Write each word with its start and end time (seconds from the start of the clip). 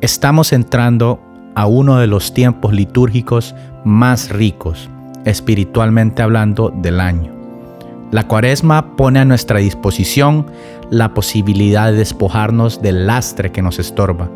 Estamos 0.00 0.52
entrando 0.52 1.20
a 1.56 1.66
uno 1.66 1.98
de 1.98 2.06
los 2.06 2.32
tiempos 2.32 2.72
litúrgicos 2.72 3.56
más 3.84 4.30
ricos, 4.30 4.88
espiritualmente 5.24 6.22
hablando, 6.22 6.70
del 6.70 7.00
año. 7.00 7.32
La 8.12 8.28
cuaresma 8.28 8.94
pone 8.94 9.18
a 9.18 9.24
nuestra 9.24 9.58
disposición 9.58 10.46
la 10.90 11.14
posibilidad 11.14 11.90
de 11.90 11.98
despojarnos 11.98 12.80
del 12.80 13.08
lastre 13.08 13.50
que 13.50 13.60
nos 13.60 13.80
estorba 13.80 14.30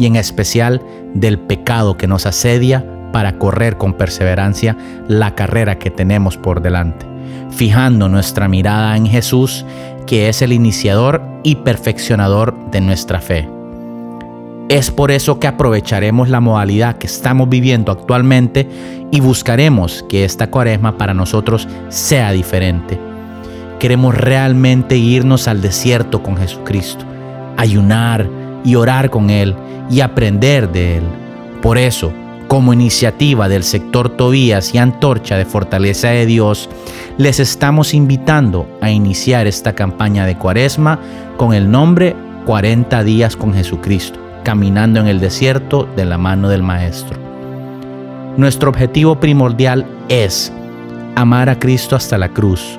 y 0.00 0.06
en 0.06 0.16
especial 0.16 0.82
del 1.14 1.38
pecado 1.38 1.96
que 1.96 2.08
nos 2.08 2.26
asedia 2.26 2.84
para 3.12 3.38
correr 3.38 3.78
con 3.78 3.92
perseverancia 3.92 4.76
la 5.06 5.36
carrera 5.36 5.78
que 5.78 5.92
tenemos 5.92 6.36
por 6.36 6.60
delante, 6.60 7.06
fijando 7.52 8.08
nuestra 8.08 8.48
mirada 8.48 8.96
en 8.96 9.06
Jesús, 9.06 9.64
que 10.08 10.28
es 10.28 10.42
el 10.42 10.52
iniciador 10.52 11.22
y 11.44 11.54
perfeccionador 11.54 12.52
de 12.72 12.80
nuestra 12.80 13.20
fe. 13.20 13.48
Es 14.74 14.90
por 14.90 15.12
eso 15.12 15.38
que 15.38 15.46
aprovecharemos 15.46 16.28
la 16.28 16.40
modalidad 16.40 16.96
que 16.96 17.06
estamos 17.06 17.48
viviendo 17.48 17.92
actualmente 17.92 18.68
y 19.12 19.20
buscaremos 19.20 20.04
que 20.08 20.24
esta 20.24 20.50
cuaresma 20.50 20.98
para 20.98 21.14
nosotros 21.14 21.68
sea 21.90 22.32
diferente. 22.32 22.98
Queremos 23.78 24.16
realmente 24.16 24.96
irnos 24.96 25.46
al 25.46 25.62
desierto 25.62 26.24
con 26.24 26.36
Jesucristo, 26.36 27.04
ayunar 27.56 28.28
y 28.64 28.74
orar 28.74 29.10
con 29.10 29.30
Él 29.30 29.54
y 29.90 30.00
aprender 30.00 30.68
de 30.72 30.96
Él. 30.96 31.04
Por 31.62 31.78
eso, 31.78 32.12
como 32.48 32.72
iniciativa 32.72 33.48
del 33.48 33.62
sector 33.62 34.08
Tobías 34.08 34.74
y 34.74 34.78
Antorcha 34.78 35.36
de 35.36 35.44
Fortaleza 35.44 36.08
de 36.08 36.26
Dios, 36.26 36.68
les 37.16 37.38
estamos 37.38 37.94
invitando 37.94 38.66
a 38.80 38.90
iniciar 38.90 39.46
esta 39.46 39.76
campaña 39.76 40.26
de 40.26 40.36
cuaresma 40.36 40.98
con 41.36 41.54
el 41.54 41.70
nombre 41.70 42.16
40 42.44 43.04
días 43.04 43.36
con 43.36 43.54
Jesucristo 43.54 44.23
caminando 44.44 45.00
en 45.00 45.08
el 45.08 45.18
desierto 45.18 45.88
de 45.96 46.04
la 46.04 46.18
mano 46.18 46.48
del 46.48 46.62
Maestro. 46.62 47.18
Nuestro 48.36 48.70
objetivo 48.70 49.18
primordial 49.18 49.86
es 50.08 50.52
amar 51.16 51.48
a 51.48 51.58
Cristo 51.58 51.96
hasta 51.96 52.18
la 52.18 52.28
cruz, 52.28 52.78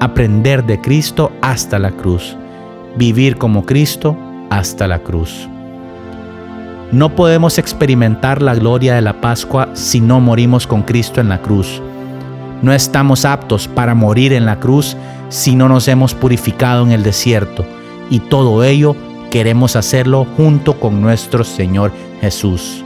aprender 0.00 0.64
de 0.64 0.80
Cristo 0.80 1.32
hasta 1.40 1.78
la 1.78 1.92
cruz, 1.92 2.36
vivir 2.96 3.36
como 3.36 3.64
Cristo 3.64 4.16
hasta 4.50 4.86
la 4.88 4.98
cruz. 4.98 5.48
No 6.92 7.14
podemos 7.14 7.58
experimentar 7.58 8.42
la 8.42 8.54
gloria 8.54 8.94
de 8.94 9.02
la 9.02 9.20
Pascua 9.20 9.68
si 9.74 10.00
no 10.00 10.20
morimos 10.20 10.66
con 10.66 10.82
Cristo 10.82 11.20
en 11.20 11.28
la 11.28 11.40
cruz. 11.40 11.80
No 12.62 12.72
estamos 12.72 13.24
aptos 13.24 13.68
para 13.68 13.94
morir 13.94 14.32
en 14.32 14.44
la 14.44 14.58
cruz 14.58 14.96
si 15.28 15.54
no 15.54 15.68
nos 15.68 15.88
hemos 15.88 16.14
purificado 16.14 16.84
en 16.84 16.92
el 16.92 17.02
desierto, 17.02 17.64
y 18.10 18.20
todo 18.20 18.64
ello 18.64 18.96
queremos 19.30 19.76
hacerlo 19.76 20.26
junto 20.36 20.78
con 20.78 21.00
nuestro 21.00 21.44
Señor 21.44 21.92
Jesús. 22.20 22.84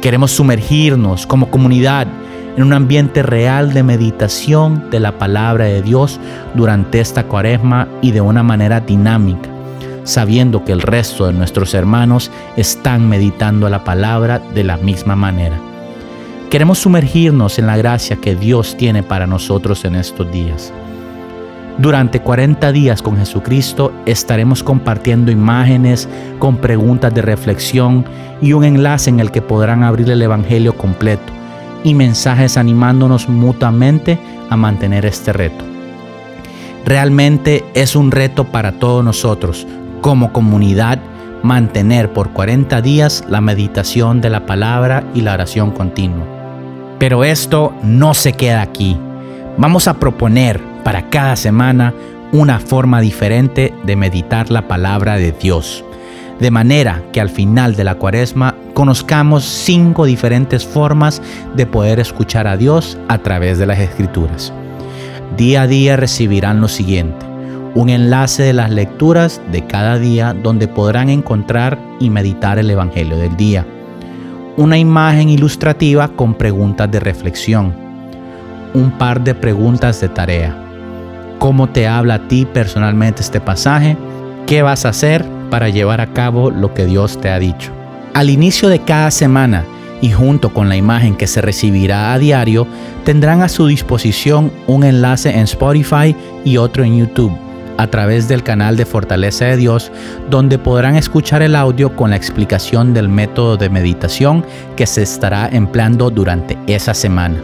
Queremos 0.00 0.30
sumergirnos 0.30 1.26
como 1.26 1.50
comunidad 1.50 2.06
en 2.56 2.62
un 2.62 2.72
ambiente 2.72 3.22
real 3.22 3.72
de 3.74 3.82
meditación 3.82 4.90
de 4.90 5.00
la 5.00 5.18
palabra 5.18 5.66
de 5.66 5.82
Dios 5.82 6.18
durante 6.54 7.00
esta 7.00 7.24
cuaresma 7.24 7.88
y 8.00 8.12
de 8.12 8.20
una 8.20 8.42
manera 8.42 8.80
dinámica, 8.80 9.48
sabiendo 10.04 10.64
que 10.64 10.72
el 10.72 10.80
resto 10.80 11.26
de 11.26 11.32
nuestros 11.32 11.74
hermanos 11.74 12.30
están 12.56 13.08
meditando 13.08 13.68
la 13.68 13.84
palabra 13.84 14.38
de 14.38 14.64
la 14.64 14.76
misma 14.76 15.16
manera. 15.16 15.58
Queremos 16.50 16.78
sumergirnos 16.78 17.58
en 17.58 17.66
la 17.66 17.76
gracia 17.76 18.16
que 18.16 18.36
Dios 18.36 18.76
tiene 18.76 19.02
para 19.02 19.26
nosotros 19.26 19.84
en 19.84 19.96
estos 19.96 20.30
días. 20.30 20.72
Durante 21.78 22.20
40 22.20 22.72
días 22.72 23.02
con 23.02 23.18
Jesucristo 23.18 23.92
estaremos 24.06 24.62
compartiendo 24.62 25.30
imágenes 25.30 26.08
con 26.38 26.56
preguntas 26.56 27.12
de 27.12 27.20
reflexión 27.20 28.06
y 28.40 28.54
un 28.54 28.64
enlace 28.64 29.10
en 29.10 29.20
el 29.20 29.30
que 29.30 29.42
podrán 29.42 29.82
abrir 29.82 30.08
el 30.10 30.22
Evangelio 30.22 30.74
completo 30.74 31.32
y 31.84 31.92
mensajes 31.92 32.56
animándonos 32.56 33.28
mutuamente 33.28 34.18
a 34.48 34.56
mantener 34.56 35.04
este 35.04 35.34
reto. 35.34 35.64
Realmente 36.86 37.62
es 37.74 37.94
un 37.94 38.10
reto 38.10 38.44
para 38.44 38.72
todos 38.72 39.04
nosotros 39.04 39.66
como 40.00 40.32
comunidad 40.32 40.98
mantener 41.42 42.10
por 42.12 42.30
40 42.30 42.80
días 42.80 43.24
la 43.28 43.42
meditación 43.42 44.22
de 44.22 44.30
la 44.30 44.46
palabra 44.46 45.04
y 45.14 45.20
la 45.20 45.34
oración 45.34 45.72
continua. 45.72 46.24
Pero 46.98 47.22
esto 47.22 47.74
no 47.82 48.14
se 48.14 48.32
queda 48.32 48.62
aquí. 48.62 48.98
Vamos 49.58 49.88
a 49.88 49.94
proponer 49.94 50.75
para 50.86 51.10
cada 51.10 51.34
semana 51.34 51.92
una 52.30 52.60
forma 52.60 53.00
diferente 53.00 53.74
de 53.82 53.96
meditar 53.96 54.52
la 54.52 54.68
palabra 54.68 55.16
de 55.16 55.32
Dios. 55.32 55.84
De 56.38 56.52
manera 56.52 57.02
que 57.12 57.20
al 57.20 57.28
final 57.28 57.74
de 57.74 57.82
la 57.82 57.96
cuaresma 57.96 58.54
conozcamos 58.72 59.42
cinco 59.42 60.04
diferentes 60.04 60.64
formas 60.64 61.20
de 61.56 61.66
poder 61.66 61.98
escuchar 61.98 62.46
a 62.46 62.56
Dios 62.56 62.96
a 63.08 63.18
través 63.18 63.58
de 63.58 63.66
las 63.66 63.80
escrituras. 63.80 64.52
Día 65.36 65.62
a 65.62 65.66
día 65.66 65.96
recibirán 65.96 66.60
lo 66.60 66.68
siguiente. 66.68 67.26
Un 67.74 67.88
enlace 67.88 68.44
de 68.44 68.52
las 68.52 68.70
lecturas 68.70 69.40
de 69.50 69.66
cada 69.66 69.98
día 69.98 70.34
donde 70.40 70.68
podrán 70.68 71.10
encontrar 71.10 71.80
y 71.98 72.10
meditar 72.10 72.60
el 72.60 72.70
Evangelio 72.70 73.16
del 73.16 73.36
día. 73.36 73.66
Una 74.56 74.78
imagen 74.78 75.30
ilustrativa 75.30 76.06
con 76.06 76.34
preguntas 76.34 76.88
de 76.92 77.00
reflexión. 77.00 77.74
Un 78.72 78.92
par 78.92 79.20
de 79.24 79.34
preguntas 79.34 80.00
de 80.00 80.10
tarea 80.10 80.62
cómo 81.38 81.68
te 81.68 81.86
habla 81.86 82.14
a 82.14 82.28
ti 82.28 82.46
personalmente 82.46 83.22
este 83.22 83.40
pasaje, 83.40 83.96
qué 84.46 84.62
vas 84.62 84.84
a 84.84 84.90
hacer 84.90 85.24
para 85.50 85.68
llevar 85.68 86.00
a 86.00 86.12
cabo 86.12 86.50
lo 86.50 86.74
que 86.74 86.86
Dios 86.86 87.20
te 87.20 87.30
ha 87.30 87.38
dicho. 87.38 87.72
Al 88.14 88.30
inicio 88.30 88.68
de 88.68 88.80
cada 88.80 89.10
semana 89.10 89.64
y 90.00 90.10
junto 90.10 90.52
con 90.52 90.68
la 90.68 90.76
imagen 90.76 91.16
que 91.16 91.26
se 91.26 91.40
recibirá 91.40 92.12
a 92.12 92.18
diario, 92.18 92.66
tendrán 93.04 93.42
a 93.42 93.48
su 93.48 93.66
disposición 93.66 94.52
un 94.66 94.84
enlace 94.84 95.30
en 95.30 95.40
Spotify 95.40 96.14
y 96.44 96.56
otro 96.56 96.84
en 96.84 96.98
YouTube 96.98 97.36
a 97.78 97.86
través 97.88 98.28
del 98.28 98.42
canal 98.42 98.76
de 98.76 98.86
Fortaleza 98.86 99.46
de 99.46 99.56
Dios, 99.56 99.92
donde 100.30 100.58
podrán 100.58 100.96
escuchar 100.96 101.42
el 101.42 101.54
audio 101.54 101.94
con 101.94 102.10
la 102.10 102.16
explicación 102.16 102.94
del 102.94 103.08
método 103.08 103.56
de 103.56 103.68
meditación 103.68 104.44
que 104.76 104.86
se 104.86 105.02
estará 105.02 105.48
empleando 105.48 106.10
durante 106.10 106.58
esa 106.66 106.94
semana. 106.94 107.36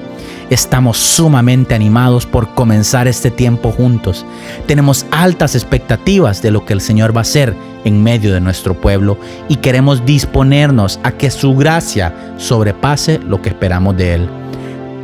Estamos 0.52 0.98
sumamente 0.98 1.74
animados 1.74 2.26
por 2.26 2.52
comenzar 2.52 3.08
este 3.08 3.30
tiempo 3.30 3.72
juntos. 3.72 4.26
Tenemos 4.66 5.06
altas 5.10 5.54
expectativas 5.54 6.42
de 6.42 6.50
lo 6.50 6.66
que 6.66 6.74
el 6.74 6.82
Señor 6.82 7.16
va 7.16 7.20
a 7.20 7.22
hacer 7.22 7.56
en 7.86 8.02
medio 8.02 8.34
de 8.34 8.40
nuestro 8.42 8.78
pueblo 8.78 9.16
y 9.48 9.56
queremos 9.56 10.04
disponernos 10.04 11.00
a 11.04 11.12
que 11.12 11.30
su 11.30 11.56
gracia 11.56 12.34
sobrepase 12.36 13.18
lo 13.20 13.40
que 13.40 13.48
esperamos 13.48 13.96
de 13.96 14.16
Él. 14.16 14.28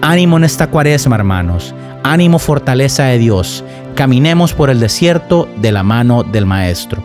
Ánimo 0.03 0.37
en 0.37 0.45
esta 0.45 0.67
cuaresma, 0.67 1.17
hermanos. 1.17 1.75
Ánimo, 2.03 2.39
fortaleza 2.39 3.05
de 3.05 3.17
Dios. 3.17 3.65
Caminemos 3.95 4.53
por 4.53 4.69
el 4.69 4.81
desierto 4.81 5.49
de 5.63 5.73
la 5.73 5.83
mano 5.83 6.25
del 6.25 6.45
Maestro. 6.45 7.03